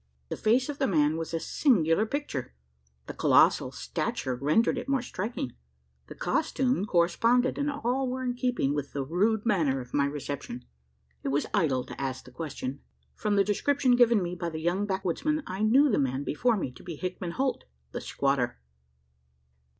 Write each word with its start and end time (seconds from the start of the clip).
The 0.29 0.35
face 0.35 0.67
of 0.67 0.79
the 0.79 0.87
man 0.87 1.15
was 1.15 1.31
a 1.31 1.39
singular 1.39 2.07
picture; 2.07 2.55
the 3.05 3.13
colossal 3.13 3.71
stature 3.71 4.33
rendered 4.35 4.79
it 4.79 4.89
more 4.89 5.03
striking; 5.03 5.53
the 6.07 6.15
costume 6.15 6.85
corresponded; 6.85 7.59
and 7.59 7.69
all 7.71 8.09
were 8.09 8.23
in 8.23 8.33
keeping 8.33 8.73
with 8.73 8.93
the 8.93 9.03
rude 9.05 9.45
manner 9.45 9.79
of 9.79 9.93
my 9.93 10.07
reception. 10.07 10.65
It 11.21 11.27
was 11.27 11.45
idle 11.53 11.83
to 11.83 12.01
ask 12.01 12.25
the 12.25 12.31
question. 12.31 12.81
From 13.13 13.35
the 13.35 13.43
description 13.43 13.95
given 13.95 14.23
me 14.23 14.33
by 14.33 14.49
the 14.49 14.57
young 14.59 14.87
backwoodsman, 14.87 15.43
I 15.45 15.61
knew 15.61 15.87
the 15.87 15.99
man 15.99 16.23
before 16.23 16.57
me 16.57 16.71
to 16.71 16.83
be 16.83 16.95
Hickman 16.95 17.33
Holt 17.33 17.65
the 17.91 18.01
squatter. 18.01 18.59